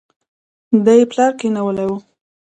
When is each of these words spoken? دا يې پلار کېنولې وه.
دا 0.85 0.93
يې 0.99 1.05
پلار 1.11 1.31
کېنولې 1.39 1.85
وه. 1.89 1.97